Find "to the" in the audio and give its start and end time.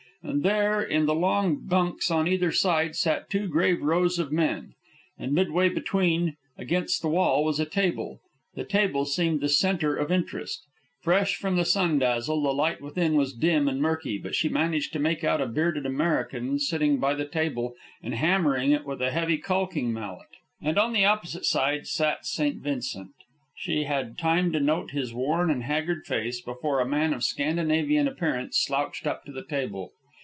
29.25-29.43